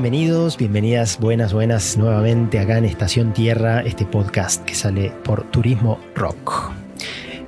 Bienvenidos, 0.00 0.56
bienvenidas, 0.56 1.18
buenas, 1.18 1.52
buenas 1.52 1.96
nuevamente 1.98 2.60
acá 2.60 2.78
en 2.78 2.84
Estación 2.84 3.32
Tierra, 3.32 3.80
este 3.80 4.06
podcast 4.06 4.64
que 4.64 4.76
sale 4.76 5.10
por 5.24 5.42
Turismo 5.50 5.98
Rock. 6.14 6.70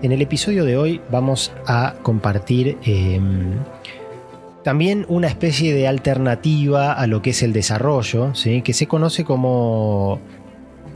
En 0.03 0.11
el 0.11 0.21
episodio 0.21 0.65
de 0.65 0.77
hoy 0.77 1.01
vamos 1.12 1.52
a 1.69 1.95
compartir 2.02 2.77
em, 2.83 3.52
también 4.65 5.07
una 5.09 5.29
especie 5.29 5.73
de 5.73 5.87
alternativa 5.87 6.93
a 6.93 7.07
lo 7.07 7.23
que 7.23 7.30
es 7.30 7.45
el 7.45 7.52
desarrollo, 7.52 8.33
que 8.64 8.73
se 8.73 8.89
conoce 8.89 9.23
como 9.23 10.19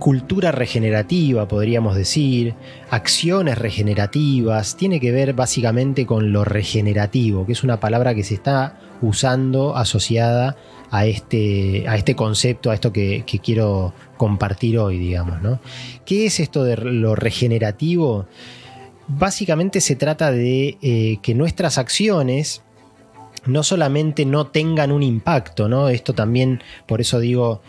cultura 0.04 0.52
regenerativa, 0.52 1.48
podríamos 1.48 1.96
decir, 1.96 2.52
acciones 2.90 3.56
regenerativas, 3.56 4.76
tiene 4.76 5.00
que 5.00 5.10
ver 5.12 5.32
básicamente 5.32 6.04
con 6.04 6.30
lo 6.30 6.44
regenerativo, 6.44 7.46
que 7.46 7.52
es 7.52 7.64
una 7.64 7.80
palabra 7.80 8.14
que 8.14 8.22
se 8.22 8.34
está 8.34 8.78
usando 9.00 9.74
asociada 9.74 10.58
a 10.90 11.06
este, 11.06 11.88
a 11.88 11.96
este 11.96 12.14
concepto, 12.14 12.70
a 12.70 12.74
esto 12.74 12.92
que, 12.92 13.24
quiero 13.42 13.94
compartir 14.18 14.78
hoy, 14.78 14.98
digamos. 14.98 15.40
¿no? 15.40 15.58
¿Qué 16.04 16.26
es 16.26 16.38
esto 16.38 16.64
de 16.64 16.76
lo 16.76 17.14
regenerativo? 17.14 18.26
Básicamente 19.08 19.80
se 19.80 19.96
trata 19.96 20.30
de 20.32 20.76
eh, 20.82 21.16
que 21.22 21.34
nuestras 21.34 21.78
acciones 21.78 22.60
no 23.46 23.62
solamente 23.62 24.26
no 24.26 24.48
tengan 24.48 24.92
un 24.92 25.02
impacto, 25.02 25.66
¿no? 25.66 25.88
Esto 25.88 26.12
también, 26.12 26.62
por 26.86 27.00
eso 27.00 27.20
digo, 27.20 27.62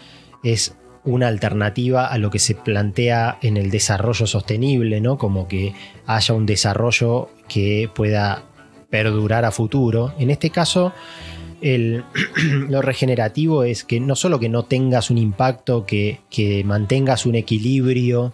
es 0.44 0.76
una 1.06 1.28
alternativa 1.28 2.08
a 2.08 2.18
lo 2.18 2.32
que 2.32 2.40
se 2.40 2.56
plantea 2.56 3.38
en 3.42 3.58
el 3.58 3.70
desarrollo 3.70 4.26
sostenible, 4.26 5.02
¿no? 5.02 5.18
Como 5.18 5.48
que 5.48 5.74
haya 6.06 6.34
un 6.34 6.46
desarrollo 6.46 7.30
que 7.48 7.90
pueda 7.94 8.44
perdurar 8.90 9.46
a 9.46 9.52
futuro. 9.52 10.14
En 10.18 10.32
este 10.32 10.50
caso, 10.50 10.94
lo 11.62 12.82
regenerativo 12.82 13.64
es 13.64 13.84
que 13.84 14.00
no 14.00 14.16
solo 14.16 14.40
que 14.40 14.50
no 14.50 14.66
tengas 14.66 15.10
un 15.10 15.18
impacto, 15.18 15.86
que, 15.86 16.20
mantengas 16.66 17.26
un 17.26 17.36
equilibrio 17.36 18.34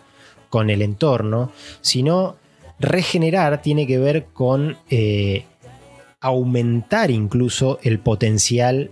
con 0.49 0.69
el 0.69 0.81
entorno, 0.81 1.51
sino 1.81 2.35
regenerar 2.79 3.61
tiene 3.61 3.85
que 3.87 3.99
ver 3.99 4.25
con 4.33 4.77
eh, 4.89 5.45
aumentar 6.19 7.11
incluso 7.11 7.79
el 7.83 7.99
potencial 7.99 8.91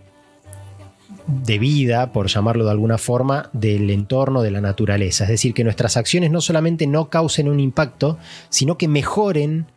de 1.30 1.60
vida, 1.60 2.12
por 2.12 2.28
llamarlo 2.28 2.66
de 2.66 2.72
alguna 2.72 2.98
forma, 2.98 3.50
del 3.54 3.90
entorno, 3.90 4.42
de 4.42 4.52
la 4.52 4.62
naturaleza. 4.62 5.26
Es 5.26 5.30
decir, 5.30 5.54
que 5.54 5.64
nuestras 5.64 5.96
acciones 5.96 6.32
no 6.32 6.42
solamente 6.42 6.88
no 6.88 7.10
causen 7.10 7.48
un 7.48 7.60
impacto, 7.60 8.18
sino 8.50 8.78
que 8.78 8.88
mejoren 8.88 9.68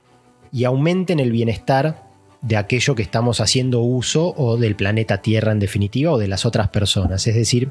y 0.50 0.64
aumenten 0.64 1.20
el 1.20 1.30
bienestar 1.30 2.04
de 2.40 2.56
aquello 2.56 2.94
que 2.94 3.02
estamos 3.02 3.40
haciendo 3.40 3.80
uso 3.80 4.34
o 4.36 4.56
del 4.56 4.76
planeta 4.76 5.18
Tierra 5.22 5.52
en 5.52 5.58
definitiva 5.58 6.12
o 6.12 6.18
de 6.18 6.28
las 6.28 6.44
otras 6.44 6.68
personas. 6.68 7.26
Es 7.26 7.34
decir, 7.34 7.70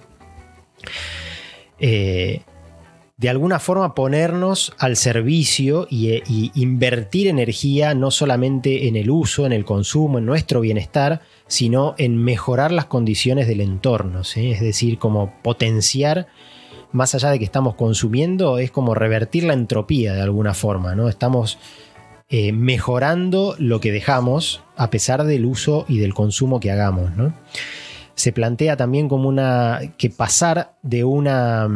eh, 1.80 2.42
de 3.22 3.30
alguna 3.30 3.60
forma 3.60 3.94
ponernos 3.94 4.74
al 4.80 4.96
servicio 4.96 5.86
y, 5.92 6.52
invertir 6.56 7.28
energía 7.28 7.94
no 7.94 8.10
solamente 8.10 8.88
en 8.88 8.96
el 8.96 9.12
uso, 9.12 9.46
en 9.46 9.52
el 9.52 9.64
consumo, 9.64 10.18
en 10.18 10.26
nuestro 10.26 10.60
bienestar, 10.60 11.22
sino 11.46 11.94
en 12.00 12.18
mejorar 12.18 12.72
las 12.72 12.86
condiciones 12.86 13.48
del 13.48 13.62
entorno. 13.62 14.22
Es 14.22 14.60
decir, 14.60 14.98
como 14.98 15.36
potenciar, 15.44 16.30
más 16.94 17.14
allá 17.14 17.30
de 17.30 17.38
que 17.38 17.46
estamos 17.46 17.76
consumiendo, 17.76 18.58
es 18.58 18.72
como 18.72 18.96
revertir 18.96 19.44
la 19.44 19.54
entropía 19.54 20.14
de 20.14 20.22
alguna 20.22 20.56
forma. 20.56 20.96
¿no? 20.96 21.08
Estamos 21.08 21.60
eh, 22.28 22.52
mejorando 22.54 23.56
lo 23.60 23.80
que 23.80 23.92
dejamos 23.92 24.64
a 24.76 24.90
pesar 24.90 25.26
del 25.26 25.46
uso 25.46 25.86
y 25.88 26.00
del 26.00 26.16
consumo 26.16 26.60
que 26.60 26.72
hagamos. 26.72 27.12
Se 28.16 28.32
plantea 28.32 28.78
también 28.78 29.08
como 29.08 29.30
una. 29.30 29.80
que 30.00 30.10
pasar 30.10 30.74
de 30.82 31.04
una. 31.04 31.70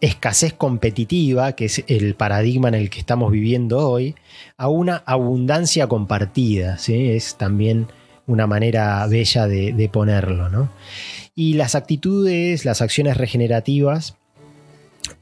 Escasez 0.00 0.54
competitiva, 0.54 1.52
que 1.52 1.66
es 1.66 1.84
el 1.86 2.14
paradigma 2.14 2.68
en 2.68 2.74
el 2.74 2.90
que 2.90 3.00
estamos 3.00 3.30
viviendo 3.30 3.88
hoy, 3.88 4.14
a 4.56 4.68
una 4.68 5.02
abundancia 5.06 5.86
compartida. 5.86 6.78
¿sí? 6.78 7.10
Es 7.10 7.36
también 7.36 7.88
una 8.26 8.46
manera 8.46 9.06
bella 9.06 9.46
de, 9.46 9.90
ponerlo. 9.92 10.48
¿no? 10.48 10.70
Y 11.34 11.54
las 11.54 11.74
actitudes, 11.74 12.64
las 12.64 12.80
acciones 12.80 13.16
regenerativas, 13.16 14.16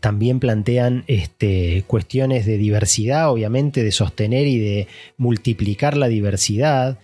también 0.00 0.38
plantean 0.38 1.04
este, 1.06 1.82
cuestiones 1.86 2.46
de 2.46 2.58
diversidad, 2.58 3.30
obviamente, 3.30 3.82
de 3.82 3.92
sostener 3.92 4.46
y 4.46 4.58
de 4.58 4.86
multiplicar 5.16 5.96
la 5.96 6.08
diversidad, 6.08 6.98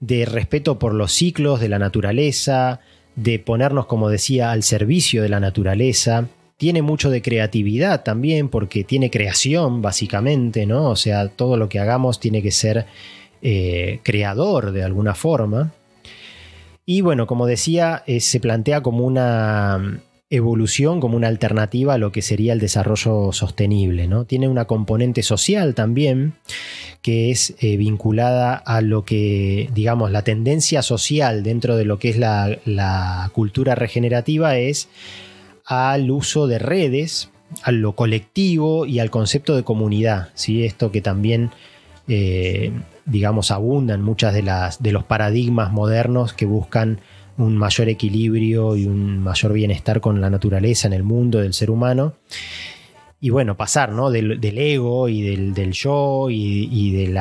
de 0.00 0.24
respeto 0.24 0.78
por 0.78 0.94
los 0.94 1.12
ciclos 1.12 1.60
de 1.60 1.68
la 1.68 1.78
naturaleza, 1.78 2.80
de 3.14 3.38
ponernos, 3.38 3.86
como 3.86 4.08
decía, 4.08 4.50
al 4.50 4.62
servicio 4.62 5.22
de 5.22 5.28
la 5.28 5.38
naturaleza, 5.38 6.28
tiene 6.62 6.80
mucho 6.80 7.10
de 7.10 7.22
creatividad 7.22 8.04
también, 8.04 8.48
porque 8.48 8.84
tiene 8.84 9.10
creación, 9.10 9.82
básicamente, 9.82 10.64
¿no? 10.64 10.90
O 10.90 10.94
sea, 10.94 11.26
todo 11.26 11.56
lo 11.56 11.68
que 11.68 11.80
hagamos 11.80 12.20
tiene 12.20 12.40
que 12.40 12.52
ser 12.52 12.86
eh, 13.42 13.98
creador 14.04 14.70
de 14.70 14.84
alguna 14.84 15.16
forma. 15.16 15.72
Y 16.86 17.00
bueno, 17.00 17.26
como 17.26 17.46
decía, 17.46 18.04
eh, 18.06 18.20
se 18.20 18.38
plantea 18.38 18.80
como 18.80 19.04
una 19.04 20.02
evolución, 20.30 21.00
como 21.00 21.16
una 21.16 21.26
alternativa 21.26 21.94
a 21.94 21.98
lo 21.98 22.12
que 22.12 22.22
sería 22.22 22.52
el 22.52 22.60
desarrollo 22.60 23.32
sostenible. 23.32 24.06
¿no? 24.06 24.24
Tiene 24.24 24.46
una 24.46 24.66
componente 24.66 25.24
social 25.24 25.74
también, 25.74 26.34
que 27.02 27.32
es 27.32 27.56
eh, 27.58 27.76
vinculada 27.76 28.54
a 28.54 28.82
lo 28.82 29.04
que, 29.04 29.68
digamos, 29.74 30.12
la 30.12 30.22
tendencia 30.22 30.80
social 30.82 31.42
dentro 31.42 31.76
de 31.76 31.86
lo 31.86 31.98
que 31.98 32.10
es 32.10 32.18
la 32.18 33.30
cultura 33.34 33.74
regenerativa 33.74 34.56
es 34.58 34.88
al 35.66 36.10
uso 36.10 36.46
de 36.46 36.58
redes, 36.58 37.30
a 37.62 37.72
lo 37.72 37.94
colectivo 37.94 38.86
y 38.86 38.98
al 38.98 39.10
concepto 39.10 39.56
de 39.56 39.62
comunidad. 39.62 40.30
¿sí? 40.34 40.64
Esto 40.64 40.90
que 40.90 41.00
también, 41.00 41.50
eh, 42.08 42.72
digamos, 43.04 43.50
abunda 43.50 43.94
en 43.94 44.02
muchas 44.02 44.34
de, 44.34 44.42
las, 44.42 44.82
de 44.82 44.92
los 44.92 45.04
paradigmas 45.04 45.72
modernos 45.72 46.32
que 46.32 46.46
buscan 46.46 47.00
un 47.38 47.56
mayor 47.56 47.88
equilibrio 47.88 48.76
y 48.76 48.86
un 48.86 49.18
mayor 49.18 49.52
bienestar 49.52 50.00
con 50.00 50.20
la 50.20 50.30
naturaleza 50.30 50.86
en 50.86 50.92
el 50.92 51.02
mundo 51.02 51.38
del 51.38 51.54
ser 51.54 51.70
humano. 51.70 52.14
Y 53.20 53.30
bueno, 53.30 53.56
pasar 53.56 53.92
¿no? 53.92 54.10
del, 54.10 54.42
ego 54.42 55.08
y 55.08 55.22
del, 55.22 55.72
yo 55.72 56.26
y, 56.28 56.90
del, 56.90 57.16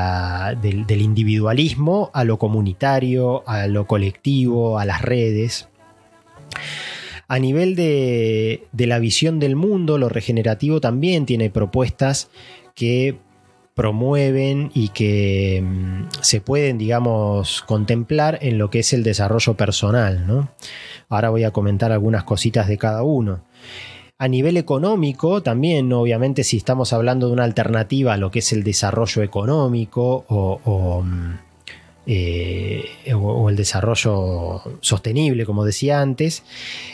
del, 0.87 1.01
individualismo 1.01 2.09
a 2.11 2.23
lo 2.23 2.39
comunitario, 2.39 3.47
a 3.47 3.67
lo 3.67 3.85
colectivo, 3.85 4.79
a 4.79 4.85
las 4.85 5.03
redes. 5.03 5.69
A 7.31 7.39
nivel 7.39 7.77
de, 7.77 8.67
la 8.73 8.99
visión 8.99 9.39
del 9.39 9.55
mundo, 9.55 9.97
lo 9.97 10.09
regenerativo 10.09 10.81
también 10.81 11.25
tiene 11.25 11.49
propuestas 11.49 12.29
que 12.75 13.19
promueven 13.73 14.69
y 14.73 14.89
que 14.89 15.63
mm, 15.63 16.09
se 16.19 16.41
pueden, 16.41 16.77
digamos, 16.77 17.61
contemplar 17.61 18.37
en 18.41 18.57
lo 18.57 18.69
que 18.69 18.79
es 18.79 18.91
el 18.91 19.03
desarrollo 19.03 19.53
personal. 19.53 20.27
¿no? 20.27 20.49
Ahora 21.07 21.29
voy 21.29 21.45
a 21.45 21.51
comentar 21.51 21.93
algunas 21.93 22.25
cositas 22.25 22.67
de 22.67 22.77
cada 22.77 23.01
uno. 23.03 23.45
A 24.17 24.27
nivel 24.27 24.57
económico, 24.57 25.41
también, 25.41 25.93
obviamente, 25.93 26.43
si 26.43 26.57
estamos 26.57 26.91
hablando 26.91 27.27
de 27.27 27.33
una 27.33 27.45
alternativa 27.45 28.15
a 28.15 28.17
lo 28.17 28.29
que 28.29 28.39
es 28.39 28.51
el 28.51 28.65
desarrollo 28.65 29.23
económico 29.23 30.25
o 30.27 31.01
mm, 31.01 31.50
eh, 32.07 33.13
o, 33.13 33.49
el 33.49 33.55
desarrollo 33.55 34.61
sostenible, 34.81 35.45
como 35.45 35.65
decía 35.65 36.01
antes. 36.01 36.43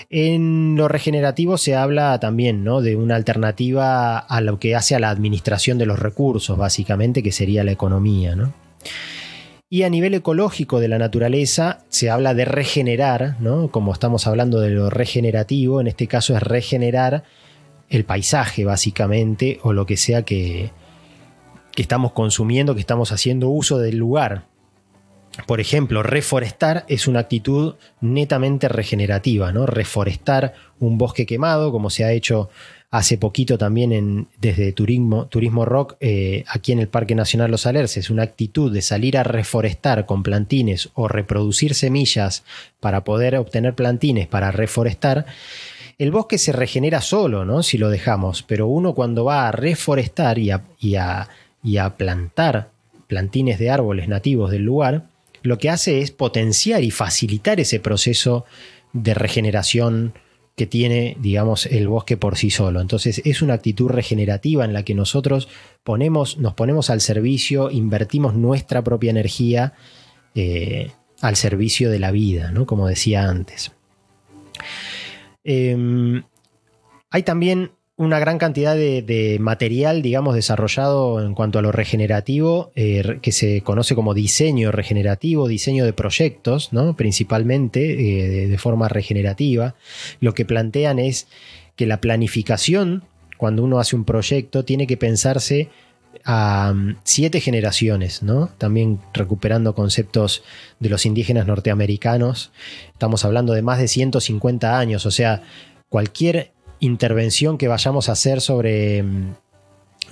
En 0.10 0.76
lo 0.76 0.88
regenerativo 0.88 1.58
se 1.58 1.76
habla 1.76 2.20
también 2.20 2.64
¿no? 2.64 2.82
de 2.82 2.96
una 2.96 3.16
alternativa 3.16 4.18
a 4.18 4.42
lo 4.42 4.60
que 4.60 4.76
hace 4.76 4.96
a 4.96 5.00
la 5.00 5.10
administración 5.10 5.78
de 5.78 5.86
los 5.86 6.00
recursos, 6.00 6.58
básicamente, 6.58 7.24
que 7.24 7.32
sería 7.32 7.64
la 7.64 7.72
economía. 7.72 8.36
Y 9.70 9.84
a 9.84 9.90
nivel 9.90 10.14
ecológico 10.14 10.80
de 10.80 10.88
la 10.88 10.98
naturaleza 10.98 11.80
se 11.90 12.10
habla 12.10 12.34
de 12.34 12.46
regenerar, 12.46 13.36
¿no? 13.40 13.70
como 13.70 13.94
estamos 13.94 14.28
hablando 14.28 14.60
de 14.60 14.70
lo 14.70 14.90
regenerativo, 14.90 15.82
en 15.82 15.88
este 15.88 16.08
caso 16.08 16.36
es 16.36 16.44
regenerar 16.44 17.24
el 17.90 18.04
paisaje, 18.04 18.66
básicamente, 18.66 19.60
o 19.64 19.72
lo 19.72 19.86
que 19.86 19.98
sea 19.98 20.24
que, 20.24 20.72
que 21.74 21.82
estamos 21.82 22.12
consumiendo, 22.12 22.76
que 22.76 22.82
estamos 22.82 23.12
haciendo 23.12 23.50
uso 23.50 23.78
del 23.78 23.98
lugar. 23.98 24.46
Por 25.46 25.60
ejemplo, 25.60 26.04
reforestar 26.04 26.86
es 26.88 27.08
una 27.08 27.20
actitud 27.20 27.76
netamente 28.02 28.68
regenerativa, 28.68 29.52
¿no? 29.52 29.66
Reforestar 29.66 30.54
un 30.80 30.98
bosque 30.98 31.26
quemado, 31.26 31.72
como 31.72 31.90
se 31.90 32.04
ha 32.04 32.12
hecho 32.12 32.50
hace 32.90 33.18
poquito 33.18 33.58
también 33.58 33.92
en, 33.92 34.28
desde 34.40 34.72
Turismo, 34.72 35.28
Turismo 35.28 35.66
Rock, 35.66 35.98
eh, 36.00 36.44
aquí 36.48 36.72
en 36.72 36.80
el 36.80 36.88
Parque 36.88 37.16
Nacional 37.16 37.52
Los 37.52 37.66
Alerces, 37.66 38.10
una 38.10 38.24
actitud 38.24 38.72
de 38.72 38.82
salir 38.82 39.18
a 39.18 39.24
reforestar 39.24 40.06
con 40.06 40.24
plantines 40.24 40.90
o 40.94 41.08
reproducir 41.08 41.76
semillas 41.76 42.44
para 42.80 43.04
poder 43.04 43.36
obtener 43.36 43.76
plantines 43.76 44.28
para 44.28 44.52
reforestar. 44.52 45.26
El 45.98 46.12
bosque 46.12 46.38
se 46.38 46.52
regenera 46.52 47.02
solo, 47.02 47.44
¿no? 47.44 47.62
Si 47.64 47.78
lo 47.78 47.90
dejamos, 47.90 48.44
pero 48.44 48.68
uno 48.68 48.94
cuando 48.94 49.26
va 49.26 49.48
a 49.48 49.52
reforestar 49.52 50.40
y 50.40 50.52
a, 50.52 50.64
y 50.80 51.78
a 51.78 51.98
plantar 51.98 52.70
plantines 53.08 53.60
de 53.60 53.70
árboles 53.70 54.08
nativos 54.08 54.52
del 54.52 54.64
lugar, 54.64 55.06
lo 55.48 55.58
que 55.58 55.70
hace 55.70 56.02
es 56.02 56.12
potenciar 56.12 56.84
y 56.84 56.92
facilitar 56.92 57.60
ese 57.62 57.80
proceso 57.80 58.46
de 58.92 59.14
regeneración 59.14 60.14
que 60.58 60.68
tiene, 60.68 61.16
digamos, 61.22 61.68
el 61.68 61.88
bosque 61.88 62.18
por 62.18 62.36
sí 62.36 62.50
solo. 62.50 62.82
Entonces 62.82 63.22
es 63.24 63.42
una 63.42 63.54
actitud 63.54 63.88
regenerativa 63.88 64.66
en 64.66 64.74
la 64.74 64.84
que 64.84 64.94
nosotros 64.94 65.48
ponemos, 65.84 66.38
nos 66.38 66.54
ponemos 66.54 66.90
al 66.90 67.00
servicio, 67.00 67.72
invertimos 67.72 68.34
nuestra 68.34 68.84
propia 68.84 69.12
energía 69.12 69.74
eh, 70.36 70.92
al 71.22 71.38
servicio 71.38 71.90
de 71.90 72.00
la 72.00 72.12
vida, 72.12 72.52
¿no? 72.52 72.66
como 72.66 72.88
decía 72.88 73.30
antes. 73.30 73.72
Em, 75.46 76.24
hay 77.10 77.24
también 77.24 77.72
una 77.98 78.20
gran 78.20 78.38
cantidad 78.38 78.76
de, 78.76 79.38
material, 79.42 80.04
digamos, 80.04 80.36
desarrollado 80.36 81.20
en 81.26 81.34
cuanto 81.34 81.58
a 81.58 81.64
lo 81.64 81.72
regenerativo, 81.72 82.72
eh, 82.76 83.18
que 83.24 83.32
se 83.32 83.62
conoce 83.62 83.96
como 83.96 84.14
diseño 84.14 84.72
regenerativo, 84.72 85.48
diseño 85.48 85.84
de 85.84 85.94
proyectos, 85.94 86.72
¿no? 86.72 86.96
principalmente 86.96 88.44
eh, 88.44 88.48
de, 88.48 88.58
forma 88.60 88.88
regenerativa. 88.88 89.74
Lo 90.20 90.36
que 90.36 90.46
plantean 90.46 91.00
es 91.00 91.28
que 91.76 91.88
la 91.88 92.00
planificación, 92.00 93.04
cuando 93.36 93.64
uno 93.64 93.80
hace 93.80 93.96
un 93.96 94.06
proyecto, 94.06 94.64
tiene 94.64 94.86
que 94.86 94.98
pensarse 94.98 95.70
a 96.24 96.74
mm, 96.76 96.98
siete 97.04 97.42
generaciones, 97.42 98.22
¿no? 98.22 98.50
También 98.60 99.00
recuperando 99.14 99.74
conceptos 99.74 100.44
de 100.80 100.90
los 100.90 101.06
indígenas 101.08 101.48
norteamericanos. 101.48 102.52
Estamos 102.94 103.26
hablando 103.26 103.54
de 103.54 103.64
más 103.64 103.80
de 103.80 103.88
150 103.88 104.78
años, 104.78 105.06
o 105.08 105.12
sea, 105.12 105.42
cualquier 105.90 106.52
intervención 106.80 107.58
que 107.58 107.68
vayamos 107.68 108.10
a 108.10 108.14
hacer 108.14 108.42
sobre 108.42 109.04
mm, 109.04 109.34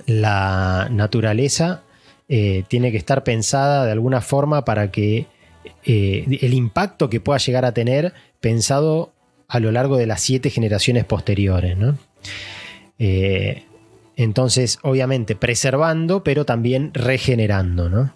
la 0.06 0.88
naturaleza 0.90 1.82
eh, 2.28 2.64
tiene 2.68 2.90
que 2.90 2.98
estar 2.98 3.22
pensada 3.22 3.84
de 3.84 3.92
alguna 3.92 4.20
forma 4.20 4.64
para 4.64 4.90
que 4.90 5.26
eh, 5.84 6.38
el 6.40 6.54
impacto 6.54 7.08
que 7.08 7.20
pueda 7.20 7.38
llegar 7.38 7.64
a 7.64 7.72
tener 7.72 8.12
pensado 8.40 9.12
a 9.48 9.60
lo 9.60 9.70
largo 9.70 9.96
de 9.96 10.06
las 10.06 10.22
siete 10.22 10.50
generaciones 10.50 11.04
posteriores. 11.04 11.76
Eh, 12.98 13.62
entonces, 14.16 14.78
obviamente, 14.82 15.36
preservando, 15.36 16.24
pero 16.24 16.44
también 16.44 16.90
regenerando. 16.94 17.88
¿no? 17.88 18.12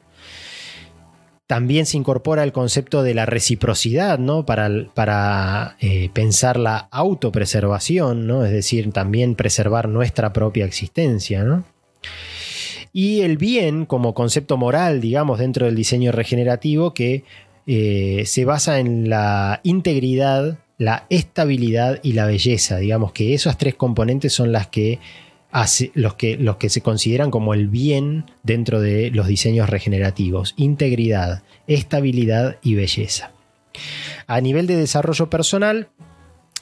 También 1.50 1.84
se 1.84 1.96
incorpora 1.96 2.44
el 2.44 2.52
concepto 2.52 3.02
de 3.02 3.12
la 3.12 3.26
reciprocidad, 3.26 4.20
¿no? 4.20 4.46
Para, 4.46 4.70
para 4.94 5.74
eh, 5.80 6.08
pensar 6.12 6.56
la 6.56 6.76
autopreservación, 6.92 8.28
¿no? 8.28 8.44
Es 8.44 8.52
decir, 8.52 8.92
también 8.92 9.34
preservar 9.34 9.88
nuestra 9.88 10.32
propia 10.32 10.64
existencia, 10.64 11.42
¿no? 11.42 11.64
Y 12.92 13.22
el 13.22 13.36
bien 13.36 13.84
como 13.84 14.14
concepto 14.14 14.58
moral, 14.58 15.00
digamos, 15.00 15.40
dentro 15.40 15.66
del 15.66 15.74
diseño 15.74 16.12
regenerativo 16.12 16.94
que 16.94 17.24
eh, 17.66 18.22
se 18.26 18.44
basa 18.44 18.78
en 18.78 19.10
la 19.10 19.58
integridad, 19.64 20.56
la 20.78 21.06
estabilidad 21.10 21.98
y 22.04 22.12
la 22.12 22.26
belleza. 22.26 22.76
Digamos 22.76 23.10
que 23.10 23.34
esas 23.34 23.58
tres 23.58 23.74
componentes 23.74 24.32
son 24.32 24.52
las 24.52 24.68
que 24.68 25.00
los 25.94 26.14
que, 26.14 26.36
los 26.36 26.56
que 26.56 26.68
se 26.68 26.80
consideran 26.80 27.30
como 27.30 27.54
el 27.54 27.68
bien 27.68 28.30
dentro 28.42 28.80
de 28.80 29.10
los 29.10 29.26
diseños 29.26 29.68
regenerativos. 29.68 30.54
Integridad, 30.56 31.42
estabilidad 31.66 32.58
y 32.62 32.74
belleza. 32.74 33.32
A 34.26 34.40
nivel 34.40 34.66
de 34.66 34.76
desarrollo 34.76 35.30
personal, 35.30 35.88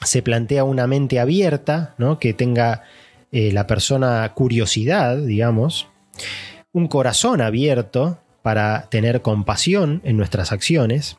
se 0.03 0.21
plantea 0.21 0.63
una 0.63 0.87
mente 0.87 1.19
abierta, 1.19 1.93
¿no? 1.97 2.19
que 2.19 2.33
tenga 2.33 2.83
eh, 3.31 3.51
la 3.51 3.67
persona 3.67 4.31
curiosidad, 4.33 5.17
digamos, 5.17 5.87
un 6.71 6.87
corazón 6.87 7.41
abierto 7.41 8.19
para 8.41 8.87
tener 8.89 9.21
compasión 9.21 10.01
en 10.03 10.17
nuestras 10.17 10.51
acciones 10.51 11.17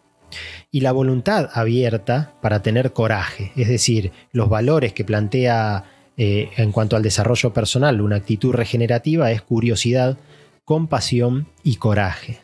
y 0.71 0.81
la 0.81 0.93
voluntad 0.93 1.51
abierta 1.53 2.35
para 2.41 2.63
tener 2.63 2.93
coraje, 2.93 3.53
es 3.57 3.69
decir, 3.69 4.13
los 4.33 4.49
valores 4.49 4.93
que 4.93 5.05
plantea 5.05 5.85
eh, 6.23 6.51
en 6.59 6.71
cuanto 6.71 6.97
al 6.97 7.03
desarrollo 7.03 7.55
personal, 7.55 8.03
una 8.03 8.17
actitud 8.17 8.53
regenerativa 8.53 9.33
es 9.33 9.41
curiosidad, 9.41 10.19
compasión 10.67 11.47
y 11.65 11.77
coraje. 11.77 12.41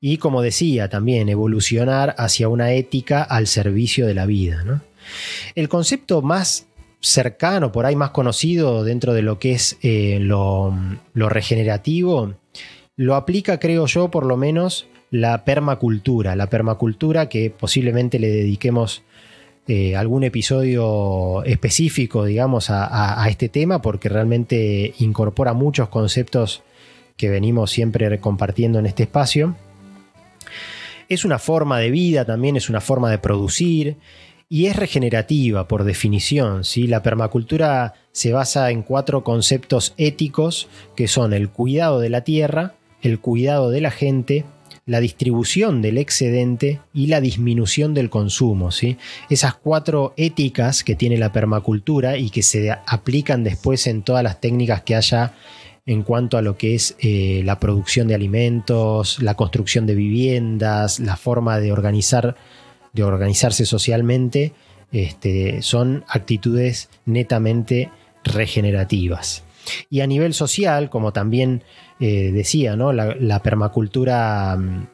Y 0.00 0.16
como 0.16 0.40
decía, 0.40 0.88
también 0.88 1.28
evolucionar 1.28 2.14
hacia 2.16 2.48
una 2.48 2.72
ética 2.72 3.22
al 3.22 3.48
servicio 3.48 4.06
de 4.06 4.14
la 4.14 4.24
vida. 4.24 4.82
El 5.54 5.68
concepto 5.68 6.22
más 6.22 6.66
cercano, 7.00 7.70
por 7.70 7.84
ahí 7.84 7.96
más 7.96 8.12
conocido 8.12 8.82
dentro 8.82 9.12
de 9.12 9.20
lo 9.20 9.38
que 9.38 9.52
es 9.52 9.76
eh, 9.82 10.16
lo, 10.22 10.74
lo 11.12 11.28
regenerativo, 11.28 12.32
lo 12.96 13.14
aplica, 13.14 13.60
creo 13.60 13.84
yo, 13.84 14.10
por 14.10 14.24
lo 14.24 14.38
menos 14.38 14.86
la 15.10 15.44
permacultura. 15.44 16.34
La 16.34 16.48
permacultura 16.48 17.28
que 17.28 17.50
posiblemente 17.50 18.18
le 18.18 18.28
dediquemos 18.28 19.02
eh, 19.66 19.96
algún 19.96 20.24
episodio 20.24 21.42
específico, 21.44 22.26
digamos, 22.26 22.66
a, 22.68 23.26
este 23.30 23.48
tema, 23.48 23.80
porque 23.80 24.10
realmente 24.10 24.92
incorpora 24.98 25.54
muchos 25.54 25.88
conceptos 25.88 26.62
que 27.16 27.30
venimos 27.30 27.70
siempre 27.70 28.20
compartiendo 28.20 28.78
en 28.78 28.84
este 28.84 29.04
espacio. 29.04 29.56
Es 31.08 31.24
una 31.24 31.38
forma 31.38 31.78
de 31.78 31.90
vida, 31.90 32.26
también 32.26 32.56
es 32.56 32.68
una 32.68 32.82
forma 32.82 33.10
de 33.10 33.18
producir 33.18 33.96
y 34.50 34.66
es 34.66 34.76
regenerativa 34.76 35.66
por 35.66 35.84
definición. 35.84 36.64
¿sí? 36.64 36.86
La 36.86 37.02
permacultura 37.02 37.94
se 38.12 38.32
basa 38.32 38.70
en 38.70 38.82
cuatro 38.82 39.24
conceptos 39.24 39.94
éticos 39.96 40.68
que 40.94 41.08
son 41.08 41.32
el 41.32 41.48
cuidado 41.48 42.00
de 42.00 42.10
la 42.10 42.20
tierra, 42.20 42.74
el 43.00 43.18
cuidado 43.18 43.70
de 43.70 43.80
la 43.80 43.90
gente, 43.90 44.44
la 44.86 45.00
distribución 45.00 45.80
del 45.80 45.98
excedente 45.98 46.80
y 46.92 47.06
la 47.06 47.20
disminución 47.20 47.94
del 47.94 48.10
consumo. 48.10 48.70
¿sí? 48.70 48.98
Esas 49.30 49.54
cuatro 49.54 50.12
éticas 50.16 50.84
que 50.84 50.94
tiene 50.94 51.16
la 51.16 51.32
permacultura 51.32 52.16
y 52.18 52.30
que 52.30 52.42
se 52.42 52.70
aplican 52.70 53.44
después 53.44 53.86
en 53.86 54.02
todas 54.02 54.22
las 54.22 54.40
técnicas 54.40 54.82
que 54.82 54.94
haya 54.94 55.34
en 55.86 56.02
cuanto 56.02 56.38
a 56.38 56.42
lo 56.42 56.56
que 56.56 56.74
es 56.74 56.96
eh, 57.00 57.42
la 57.44 57.58
producción 57.58 58.08
de 58.08 58.14
alimentos, 58.14 59.22
la 59.22 59.34
construcción 59.34 59.86
de 59.86 59.94
viviendas, 59.94 60.98
la 60.98 61.16
forma 61.16 61.60
de 61.60 61.72
organizar, 61.72 62.36
de 62.92 63.04
organizarse 63.04 63.66
socialmente, 63.66 64.52
este, 64.92 65.60
son 65.60 66.04
actitudes 66.08 66.88
netamente 67.04 67.90
regenerativas. 68.22 69.42
Y 69.90 70.00
a 70.00 70.06
nivel 70.06 70.34
social, 70.34 70.90
como 70.90 71.12
también 71.12 71.62
eh, 72.00 72.32
decía, 72.32 72.76
¿no? 72.76 72.92
la, 72.92 73.42
permacultura 73.42 74.56
mm, 74.56 74.86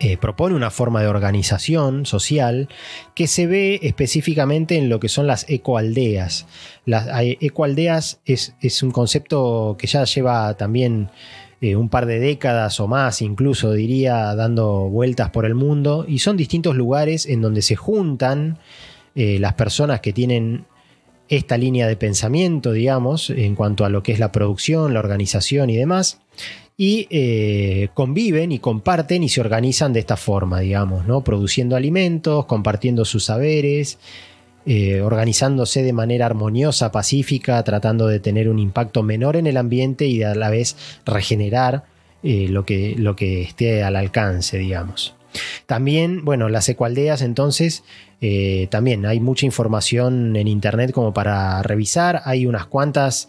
eh, 0.00 0.16
propone 0.16 0.54
una 0.54 0.70
forma 0.70 1.00
de 1.00 1.08
organización 1.08 2.06
social 2.06 2.68
que 3.14 3.26
se 3.26 3.46
ve 3.46 3.78
específicamente 3.82 4.76
en 4.76 4.88
lo 4.88 4.98
que 4.98 5.08
son 5.08 5.26
las 5.26 5.48
ecoaldeas. 5.48 6.46
Las 6.84 7.06
ecoaldeas 7.40 8.20
es, 8.24 8.54
es 8.60 8.82
un 8.82 8.90
concepto 8.90 9.76
que 9.78 9.86
ya 9.86 10.04
lleva 10.04 10.54
también 10.56 11.10
eh, 11.60 11.76
un 11.76 11.88
par 11.88 12.06
de 12.06 12.18
décadas 12.18 12.80
o 12.80 12.88
más, 12.88 13.22
incluso 13.22 13.72
diría, 13.72 14.34
dando 14.34 14.88
vueltas 14.88 15.30
por 15.30 15.44
el 15.44 15.54
mundo, 15.54 16.06
y 16.08 16.18
son 16.18 16.36
distintos 16.36 16.74
lugares 16.74 17.26
en 17.26 17.42
donde 17.42 17.62
se 17.62 17.76
juntan 17.76 18.58
las 19.12 19.52
personas 19.54 20.00
que 20.00 20.14
tienen 20.14 20.64
esta 21.30 21.56
línea 21.56 21.86
de 21.86 21.96
pensamiento, 21.96 22.72
digamos, 22.72 23.30
en 23.30 23.54
cuanto 23.54 23.84
a 23.84 23.88
lo 23.88 24.02
que 24.02 24.12
es 24.12 24.18
la 24.18 24.32
producción, 24.32 24.92
la 24.92 25.00
organización 25.00 25.70
y 25.70 25.76
demás, 25.76 26.20
y 26.76 27.06
eh, 27.10 27.88
conviven 27.94 28.52
y 28.52 28.58
comparten 28.58 29.22
y 29.22 29.28
se 29.28 29.40
organizan 29.40 29.92
de 29.92 30.00
esta 30.00 30.16
forma, 30.16 30.60
digamos, 30.60 31.06
¿no? 31.06 31.22
Produciendo 31.22 31.76
alimentos, 31.76 32.46
compartiendo 32.46 33.04
sus 33.04 33.26
saberes, 33.26 33.98
eh, 34.66 35.00
organizándose 35.02 35.84
de 35.84 35.92
manera 35.92 36.26
armoniosa, 36.26 36.90
pacífica, 36.90 37.62
tratando 37.62 38.08
de 38.08 38.18
tener 38.18 38.48
un 38.48 38.58
impacto 38.58 39.02
menor 39.04 39.36
en 39.36 39.46
el 39.46 39.56
ambiente 39.56 40.06
y 40.06 40.22
a 40.24 40.34
la 40.34 40.50
vez 40.50 40.76
regenerar 41.06 41.84
eh, 42.24 42.48
lo, 42.48 42.66
que, 42.66 42.94
lo 42.98 43.14
que 43.14 43.42
esté 43.42 43.84
al 43.84 43.94
alcance, 43.94 44.58
digamos. 44.58 45.14
También, 45.66 46.24
bueno, 46.24 46.48
las 46.48 46.68
ecualdeas 46.68 47.22
entonces, 47.22 47.84
eh, 48.20 48.68
también 48.70 49.06
hay 49.06 49.20
mucha 49.20 49.46
información 49.46 50.36
en 50.36 50.48
internet 50.48 50.92
como 50.92 51.12
para 51.12 51.62
revisar, 51.62 52.22
hay 52.24 52.46
unas 52.46 52.66
cuantas, 52.66 53.28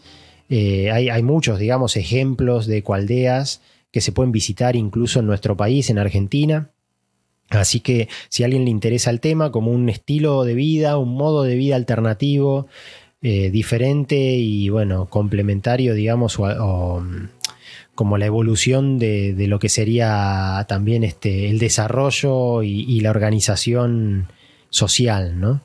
eh, 0.50 0.92
hay, 0.92 1.24
muchos, 1.24 1.60
digamos, 1.60 1.96
ejemplos 1.96 2.68
de 2.68 2.80
ecualdeas 2.80 3.62
que 3.92 4.02
se 4.02 4.12
pueden 4.12 4.32
visitar 4.32 4.76
incluso 4.76 5.20
en 5.20 5.28
nuestro 5.28 5.56
país, 5.56 5.90
en 5.90 5.98
Argentina. 5.98 6.70
Así 7.50 7.82
que 7.82 8.08
si 8.30 8.44
a 8.44 8.46
alguien 8.46 8.66
le 8.66 8.72
interesa 8.72 9.10
el 9.10 9.20
tema 9.20 9.52
como 9.52 9.72
un 9.72 9.90
estilo 9.90 10.44
de 10.46 10.56
vida, 10.56 10.98
un 10.98 11.14
modo 11.14 11.44
de 11.44 11.56
vida 11.56 11.76
alternativo, 11.76 12.68
eh, 13.22 13.52
diferente 13.52 14.16
y 14.18 14.70
bueno, 14.70 15.08
complementario, 15.10 15.94
digamos, 15.94 16.40
o 16.40 17.04
como 17.96 18.18
la 18.18 18.26
evolución 18.26 18.98
de, 18.98 19.36
lo 19.48 19.60
que 19.60 19.70
sería 19.70 20.66
también 20.68 21.04
este, 21.04 21.50
el 21.50 21.60
desarrollo 21.60 22.64
y, 22.64 23.00
la 23.02 23.12
organización 23.12 24.28
social. 24.72 25.40
¿no? 25.40 25.62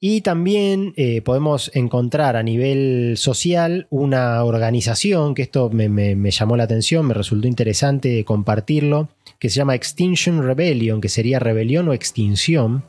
Y 0.00 0.22
también 0.22 0.94
eh, 0.96 1.22
podemos 1.22 1.70
encontrar 1.74 2.34
a 2.34 2.42
nivel 2.42 3.14
social 3.16 3.86
una 3.90 4.42
organización, 4.42 5.34
que 5.34 5.42
esto 5.42 5.70
me, 5.70 5.86
llamó 6.30 6.56
la 6.56 6.64
atención, 6.64 7.06
me 7.06 7.14
resultó 7.14 7.46
interesante 7.46 8.24
compartirlo, 8.24 9.10
que 9.38 9.50
se 9.50 9.56
llama 9.56 9.76
Extinction 9.76 10.42
Rebellion, 10.42 11.00
que 11.00 11.08
sería 11.08 11.38
rebelión 11.38 11.86
o 11.88 11.92
extinción. 11.92 12.84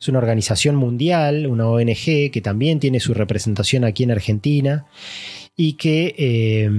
Es 0.00 0.08
una 0.08 0.18
organización 0.18 0.76
mundial, 0.76 1.48
una 1.48 1.66
ONG 1.66 2.30
que 2.30 2.40
también 2.40 2.78
tiene 2.78 3.00
su 3.00 3.14
representación 3.14 3.84
aquí 3.84 4.04
en 4.04 4.12
Argentina 4.12 4.86
y 5.56 5.72
que 5.72 6.14
eh, 6.16 6.70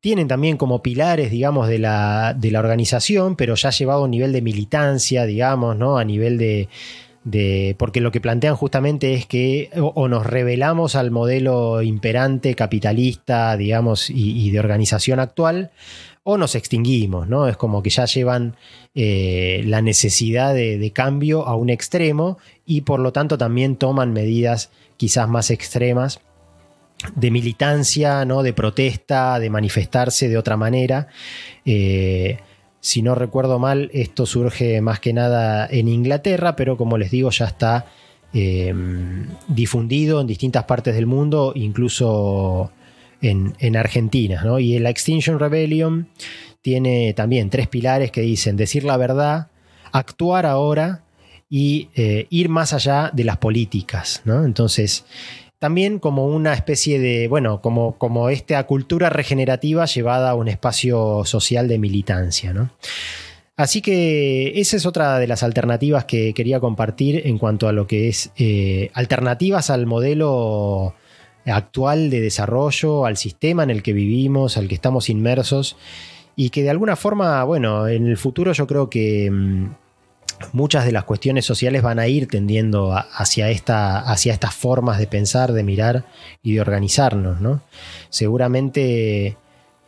tienen 0.00 0.28
también 0.28 0.56
como 0.58 0.82
pilares, 0.82 1.32
digamos, 1.32 1.66
de 1.66 1.80
la, 1.80 2.36
de 2.38 2.52
la 2.52 2.60
organización, 2.60 3.34
pero 3.34 3.56
ya 3.56 3.70
llevado 3.70 4.04
a 4.04 4.08
nivel 4.08 4.32
de 4.32 4.42
militancia, 4.42 5.24
digamos, 5.24 5.76
¿no? 5.76 5.98
A 5.98 6.04
nivel 6.04 6.38
de, 6.38 6.68
porque 7.78 8.00
lo 8.00 8.12
que 8.12 8.20
plantean 8.20 8.54
justamente 8.54 9.14
es 9.14 9.26
que 9.26 9.70
o, 9.76 10.08
nos 10.08 10.24
revelamos 10.24 10.94
al 10.94 11.10
modelo 11.10 11.82
imperante 11.82 12.54
capitalista, 12.54 13.56
digamos, 13.56 14.10
y, 14.10 14.50
de 14.50 14.60
organización 14.60 15.18
actual, 15.18 15.70
o 16.22 16.38
nos 16.38 16.54
extinguimos, 16.54 17.28
¿no? 17.28 17.48
Es 17.48 17.56
como 17.56 17.82
que 17.82 17.90
ya 17.90 18.04
llevan 18.04 18.56
eh, 18.94 19.62
la 19.64 19.82
necesidad 19.82 20.54
de, 20.54 20.92
cambio 20.92 21.46
a 21.46 21.56
un 21.56 21.70
extremo 21.70 22.38
y 22.64 22.82
por 22.82 23.00
lo 23.00 23.12
tanto 23.12 23.38
también 23.38 23.76
toman 23.76 24.12
medidas 24.12 24.70
quizás 24.96 25.28
más 25.28 25.50
extremas 25.50 26.20
de 27.14 27.30
militancia, 27.30 28.24
¿no? 28.24 28.42
de 28.42 28.52
protesta, 28.52 29.38
de 29.38 29.50
manifestarse 29.50 30.28
de 30.28 30.38
otra 30.38 30.56
manera. 30.56 31.08
Eh, 31.64 32.38
si 32.80 33.02
no 33.02 33.14
recuerdo 33.14 33.58
mal, 33.58 33.90
esto 33.92 34.26
surge 34.26 34.80
más 34.80 35.00
que 35.00 35.12
nada 35.12 35.66
en 35.70 35.88
Inglaterra, 35.88 36.56
pero 36.56 36.76
como 36.76 36.98
les 36.98 37.10
digo, 37.10 37.30
ya 37.30 37.46
está 37.46 37.86
em, 38.32 39.26
difundido 39.48 40.20
en 40.20 40.26
distintas 40.26 40.64
partes 40.64 40.94
del 40.94 41.06
mundo, 41.06 41.52
incluso 41.54 42.70
en, 43.20 43.76
Argentina. 43.76 44.44
Y 44.60 44.78
la 44.78 44.90
Extinction 44.90 45.38
Rebellion 45.38 46.08
tiene 46.62 47.12
también 47.14 47.50
tres 47.50 47.68
pilares 47.68 48.10
que 48.10 48.20
dicen 48.20 48.56
decir 48.56 48.84
la 48.84 48.96
verdad, 48.96 49.48
actuar 49.92 50.46
ahora 50.46 51.02
y 51.48 51.88
eh, 51.94 52.26
ir 52.30 52.48
más 52.48 52.72
allá 52.72 53.10
de 53.12 53.24
las 53.24 53.38
políticas. 53.38 54.22
Entonces, 54.26 55.04
también 55.58 55.98
como 55.98 56.26
una 56.26 56.52
especie 56.52 56.98
de, 56.98 57.28
bueno, 57.28 57.60
como, 57.60 57.96
como 57.98 58.28
esta 58.28 58.62
cultura 58.66 59.10
regenerativa 59.10 59.86
llevada 59.86 60.30
a 60.30 60.34
un 60.34 60.48
espacio 60.48 61.24
social 61.24 61.68
de 61.68 61.78
militancia, 61.78 62.52
¿no? 62.52 62.70
Así 63.56 63.80
que 63.80 64.60
esa 64.60 64.76
es 64.76 64.84
otra 64.84 65.18
de 65.18 65.26
las 65.26 65.42
alternativas 65.42 66.04
que 66.04 66.34
quería 66.34 66.60
compartir 66.60 67.22
en 67.26 67.38
cuanto 67.38 67.68
a 67.68 67.72
lo 67.72 67.86
que 67.86 68.08
es 68.08 68.30
eh, 68.36 68.90
alternativas 68.92 69.70
al 69.70 69.86
modelo 69.86 70.94
actual 71.46 72.10
de 72.10 72.20
desarrollo, 72.20 73.06
al 73.06 73.16
sistema 73.16 73.62
en 73.62 73.70
el 73.70 73.82
que 73.82 73.94
vivimos, 73.94 74.58
al 74.58 74.68
que 74.68 74.74
estamos 74.74 75.08
inmersos 75.08 75.78
y 76.34 76.50
que 76.50 76.62
de 76.62 76.70
alguna 76.70 76.96
forma, 76.96 77.42
bueno, 77.44 77.88
en 77.88 78.06
el 78.06 78.18
futuro 78.18 78.52
yo 78.52 78.66
creo 78.66 78.90
que... 78.90 79.30
Mm, 79.30 79.85
muchas 80.52 80.84
de 80.84 80.92
las 80.92 81.04
cuestiones 81.04 81.44
sociales 81.44 81.82
van 81.82 81.98
a 81.98 82.08
ir 82.08 82.28
tendiendo 82.28 82.94
hacia, 82.94 83.50
esta, 83.50 84.00
hacia 84.00 84.32
estas 84.32 84.54
formas 84.54 84.98
de 84.98 85.06
pensar, 85.06 85.52
de 85.52 85.62
mirar 85.62 86.04
y 86.42 86.54
de 86.54 86.60
organizarnos. 86.60 87.40
¿no? 87.40 87.62
Seguramente 88.10 89.36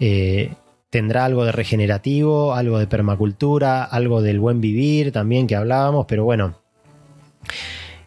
eh, 0.01 0.55
tendrá 0.91 1.25
algo 1.25 1.45
de 1.45 1.53
regenerativo, 1.53 2.55
algo 2.55 2.79
de 2.79 2.87
permacultura, 2.87 3.85
algo 3.85 4.23
del 4.23 4.41
buen 4.41 4.61
vivir 4.61 5.13
también 5.13 5.47
que 5.47 5.57
hablábamos, 5.57 6.07
pero 6.07 6.25
bueno. 6.25 6.59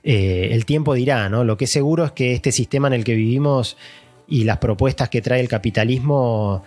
Eh, 0.03 0.49
el 0.53 0.65
tiempo 0.65 0.95
dirá, 0.95 1.29
¿no? 1.29 1.43
Lo 1.43 1.57
que 1.57 1.65
es 1.65 1.71
seguro 1.71 2.05
es 2.05 2.11
que 2.11 2.33
este 2.33 2.51
sistema 2.51 2.87
en 2.87 2.93
el 2.93 3.03
que 3.03 3.13
vivimos 3.13 3.77
y 4.27 4.45
las 4.45 4.57
propuestas 4.57 5.09
que 5.09 5.21
trae 5.21 5.41
el 5.41 5.47
capitalismo 5.47 6.63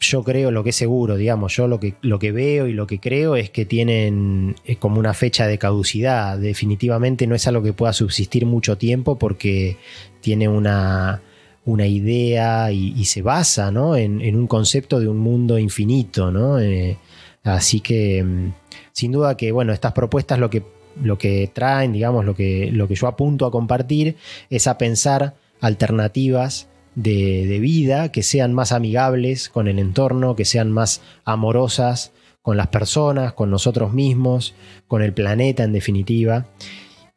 yo 0.00 0.22
creo 0.22 0.50
lo 0.50 0.62
que 0.62 0.70
es 0.70 0.76
seguro, 0.76 1.16
digamos, 1.16 1.54
yo 1.56 1.66
lo 1.68 1.80
que, 1.80 1.94
lo 2.02 2.18
que 2.18 2.32
veo 2.32 2.66
y 2.66 2.72
lo 2.72 2.86
que 2.86 2.98
creo 2.98 3.36
es 3.36 3.50
que 3.50 3.64
tienen 3.64 4.54
como 4.78 4.98
una 4.98 5.14
fecha 5.14 5.46
de 5.46 5.58
caducidad. 5.58 6.38
Definitivamente 6.38 7.26
no 7.26 7.34
es 7.34 7.46
algo 7.46 7.62
que 7.62 7.72
pueda 7.72 7.92
subsistir 7.92 8.46
mucho 8.46 8.78
tiempo 8.78 9.18
porque 9.18 9.76
tiene 10.20 10.48
una, 10.48 11.22
una 11.64 11.86
idea 11.86 12.70
y, 12.70 13.04
se 13.04 13.22
basa 13.22 13.70
¿no? 13.70 13.96
en, 13.96 14.36
un 14.36 14.46
concepto 14.46 15.00
de 15.00 15.08
un 15.08 15.18
mundo 15.18 15.58
infinito. 15.58 16.30
¿no? 16.30 16.60
Eh, 16.60 16.96
así 17.42 17.80
que 17.80 18.22
mm, 18.22 18.52
sin 18.92 19.12
duda 19.12 19.36
que 19.36 19.52
bueno, 19.52 19.72
estas 19.72 19.92
propuestas 19.92 20.38
lo 20.38 20.48
que, 20.48 20.62
lo 21.02 21.18
que 21.18 21.50
traen, 21.52 21.92
digamos, 21.92 22.24
lo 22.24 22.34
que, 22.34 22.70
lo 22.72 22.86
que 22.88 22.94
yo 22.94 23.08
apunto 23.08 23.46
a 23.46 23.50
compartir 23.50 24.16
es 24.48 24.66
a 24.66 24.78
pensar 24.78 25.34
alternativas 25.60 26.68
de, 26.96 27.58
vida, 27.60 28.10
que 28.10 28.22
sean 28.22 28.52
más 28.54 28.72
amigables 28.72 29.48
con 29.48 29.68
el 29.68 29.78
entorno, 29.78 30.34
que 30.34 30.44
sean 30.44 30.72
más 30.72 31.02
amorosas 31.24 32.12
con 32.42 32.56
las 32.56 32.68
personas, 32.68 33.34
con 33.34 33.50
nosotros 33.50 33.92
mismos, 33.92 34.54
con 34.88 35.02
el 35.02 35.12
planeta 35.12 35.62
en 35.62 35.72
definitiva. 35.72 36.46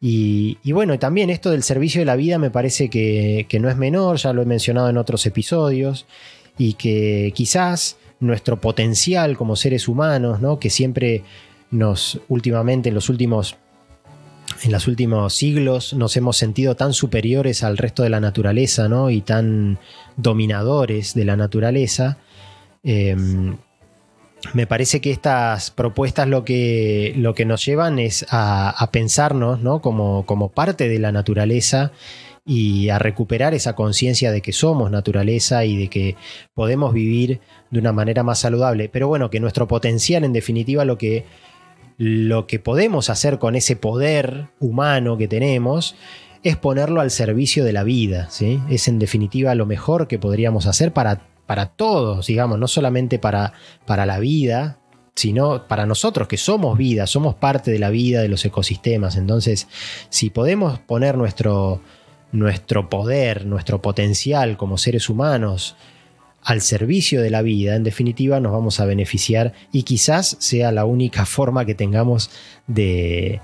Y, 0.01 0.57
bueno, 0.71 0.99
también 0.99 1.29
esto 1.29 1.49
del 1.49 1.63
servicio 1.63 2.01
de 2.01 2.05
la 2.05 2.15
vida 2.15 2.37
me 2.37 2.51
parece 2.51 2.89
que, 2.89 3.47
no 3.59 3.69
es 3.69 3.77
menor, 3.77 4.17
ya 4.17 4.33
lo 4.33 4.41
he 4.41 4.45
mencionado 4.45 4.89
en 4.89 4.97
otros 4.97 5.25
episodios, 5.25 6.05
y 6.57 6.73
que 6.73 7.31
quizás 7.33 7.97
nuestro 8.19 8.59
potencial 8.59 9.37
como 9.37 9.55
seres 9.55 9.87
humanos, 9.87 10.41
¿no? 10.41 10.59
que 10.59 10.69
siempre 10.69 11.23
nos 11.71 12.19
últimamente 12.27 12.89
en 12.89 12.95
los 12.95 13.07
últimos 13.07 13.55
en 14.63 14.71
los 14.71 14.87
últimos 14.87 15.33
siglos 15.33 15.93
nos 15.93 16.17
hemos 16.17 16.37
sentido 16.37 16.75
tan 16.75 16.93
superiores 16.93 17.63
al 17.63 17.77
resto 17.77 18.03
de 18.03 18.09
la 18.09 18.19
naturaleza 18.19 18.89
¿no? 18.89 19.09
y 19.09 19.21
tan 19.21 19.79
dominadores 20.17 21.13
de 21.13 21.25
la 21.25 21.37
naturaleza. 21.37 22.17
Em, 22.83 23.57
me 24.53 24.67
parece 24.67 25.01
que 25.01 25.11
estas 25.11 25.71
propuestas 25.71 26.27
lo 26.27 26.43
que, 26.45 27.13
lo 27.17 27.33
que 27.33 27.45
nos 27.45 27.65
llevan 27.65 27.99
es 27.99 28.25
a, 28.29 28.89
pensarnos 28.91 29.61
¿no? 29.61 29.81
como, 29.81 30.25
como 30.25 30.49
parte 30.49 30.87
de 30.87 30.99
la 30.99 31.11
naturaleza 31.11 31.91
y 32.45 32.89
a 32.89 32.99
recuperar 32.99 33.53
esa 33.53 33.75
conciencia 33.75 34.31
de 34.31 34.41
que 34.41 34.53
somos 34.53 34.89
naturaleza 34.89 35.65
y 35.65 35.77
de 35.77 35.87
que 35.87 36.15
podemos 36.53 36.93
vivir 36.93 37.41
de 37.69 37.79
una 37.79 37.91
manera 37.91 38.23
más 38.23 38.39
saludable. 38.39 38.89
Pero 38.89 39.07
bueno, 39.07 39.29
que 39.29 39.39
nuestro 39.39 39.67
potencial 39.67 40.23
en 40.23 40.33
definitiva 40.33 40.83
lo 40.85 40.97
que 40.97 41.25
lo 41.99 42.47
que 42.47 42.59
podemos 42.59 43.09
hacer 43.09 43.39
con 43.39 43.55
ese 43.55 43.75
poder 43.75 44.47
humano 44.61 45.17
que 45.17 45.27
tenemos 45.27 45.95
es 46.43 46.55
ponerlo 46.55 47.01
al 47.01 47.11
servicio 47.11 47.65
de 47.65 47.73
la 47.73 47.83
vida. 47.83 48.29
¿sí? 48.31 48.61
Es 48.69 48.87
en 48.87 48.99
definitiva 48.99 49.53
lo 49.53 49.65
mejor 49.65 50.07
que 50.07 50.17
podríamos 50.17 50.65
hacer 50.65 50.93
para, 50.93 51.27
para 51.45 51.65
todos, 51.65 52.27
digamos, 52.27 52.57
no 52.57 52.69
solamente 52.69 53.19
para, 53.19 53.51
para 53.85 54.05
la 54.05 54.17
vida, 54.17 54.79
sino 55.13 55.67
para 55.67 55.85
nosotros 55.85 56.29
que 56.29 56.37
somos 56.37 56.77
vida, 56.77 57.05
somos 57.05 57.35
parte 57.35 57.69
de 57.69 57.79
la 57.79 57.89
vida, 57.89 58.21
de 58.21 58.29
los 58.29 58.45
ecosistemas. 58.45 59.17
Entonces, 59.17 59.67
si 60.07 60.29
podemos 60.29 60.79
poner 60.79 61.17
nuestro, 61.17 61.81
nuestro 62.31 62.89
poder, 62.89 63.45
nuestro 63.45 63.81
potencial 63.81 64.55
como 64.55 64.77
seres 64.77 65.09
humanos, 65.09 65.75
al 66.43 66.61
servicio 66.61 67.21
de 67.21 67.29
la 67.29 67.41
vida, 67.41 67.75
en 67.75 67.83
definitiva 67.83 68.39
nos 68.39 68.51
vamos 68.51 68.79
a 68.79 68.85
beneficiar 68.85 69.53
y 69.71 69.83
quizás 69.83 70.37
sea 70.39 70.71
la 70.71 70.85
única 70.85 71.25
forma 71.25 71.65
que 71.65 71.75
tengamos 71.75 72.31
de, 72.67 73.41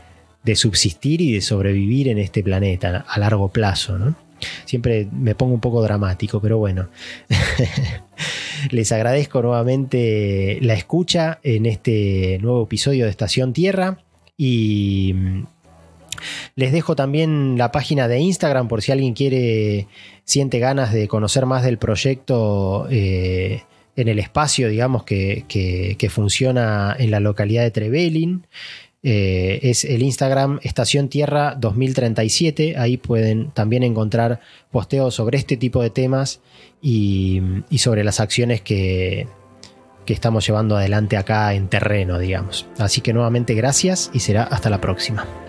subsistir 0.56 1.22
y 1.22 1.34
de 1.34 1.42
sobrevivir 1.42 2.08
en 2.08 2.18
este 2.18 2.44
planeta 2.44 3.06
a 3.08 3.20
largo 3.20 3.50
plazo. 3.50 4.16
Siempre 4.66 5.08
me 5.12 5.36
pongo 5.36 5.54
un 5.54 5.62
poco 5.62 5.82
dramático, 5.82 6.42
pero 6.42 6.58
bueno. 6.58 6.90
Les 8.72 8.92
agradezco 8.92 9.42
nuevamente 9.42 10.60
la 10.62 10.74
escucha 10.74 11.40
en 11.44 11.66
este 11.66 12.40
nuevo 12.42 12.64
episodio 12.64 13.06
de 13.06 13.12
Estación 13.12 13.54
Tierra 13.54 14.00
y 14.38 15.14
les 16.55 16.72
dejo 16.72 16.95
también 16.95 17.57
la 17.57 17.72
página 17.72 18.07
de 18.07 18.19
Instagram 18.19 18.67
por 18.67 18.81
si 18.81 18.91
alguien 18.91 19.13
quiere, 19.13 19.88
siente 20.24 20.60
ganas 20.60 20.93
de 20.93 21.07
conocer 21.07 21.45
más 21.45 21.63
del 21.63 21.77
proyecto 21.77 22.88
eh, 22.89 23.63
en 23.95 24.07
el 24.07 24.19
espacio, 24.19 24.69
digamos, 24.69 25.03
que, 25.03 26.07
funciona 26.10 26.95
en 26.98 27.12
la 27.12 27.19
localidad 27.19 27.63
de 27.63 27.72
Trevelin. 27.72 28.45
Eh, 29.07 29.60
es 29.62 29.86
el 29.86 30.01
Instagram 30.01 30.60
Estación 30.63 31.10
Tierra 31.10 31.55
2037. 31.55 32.75
Ahí 32.77 32.98
pueden 32.98 33.51
también 33.51 33.84
encontrar 33.84 34.41
posteos 34.72 35.13
sobre 35.13 35.38
este 35.38 35.57
tipo 35.57 35.81
de 35.81 35.91
temas 35.91 36.41
y, 36.81 37.41
sobre 37.77 38.03
las 38.03 38.19
acciones 38.19 38.62
que, 38.62 39.27
que 40.05 40.13
estamos 40.13 40.45
llevando 40.45 40.75
adelante 40.77 41.17
acá 41.17 41.53
en 41.53 41.67
terreno, 41.67 42.19
digamos. 42.19 42.67
Así 42.77 43.01
que 43.01 43.13
nuevamente 43.13 43.53
gracias 43.53 44.10
y 44.13 44.19
será 44.19 44.43
hasta 44.43 44.69
la 44.69 44.81
próxima. 44.81 45.45